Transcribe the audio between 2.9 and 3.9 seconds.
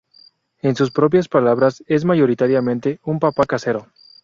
un papá casero.